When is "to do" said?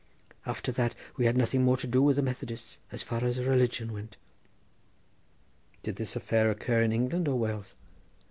1.77-2.01